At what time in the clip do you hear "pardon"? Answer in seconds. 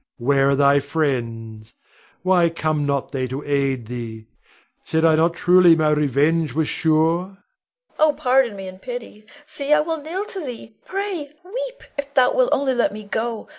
8.13-8.55